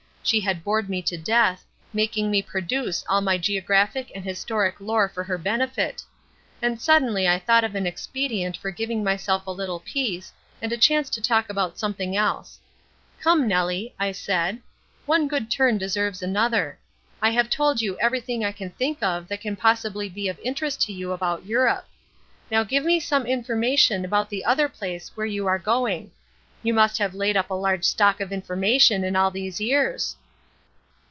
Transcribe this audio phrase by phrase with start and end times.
[0.23, 5.09] She had bored me to death, making me produce all my geographic and historic lore
[5.09, 6.03] for her benefit;
[6.61, 10.77] and suddenly I thought of an expedient for giving myself a little peace and a
[10.77, 12.59] chance to talk about something else.
[13.19, 14.61] 'Come, Nellie,' I said,
[15.07, 16.77] 'one good turn deserves another.
[17.19, 20.81] I have told you everything I can think of that can possibly be of interest
[20.83, 21.87] to you about Europe;
[22.51, 26.11] now give me some information about the other place where you are going.
[26.63, 30.15] You must have laid up a large stock of information in all these years.'"